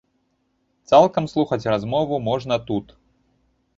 [0.93, 2.87] Цалкам слухаць размову можна тут.